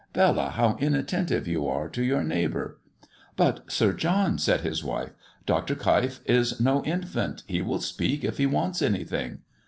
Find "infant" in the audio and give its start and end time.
6.85-7.43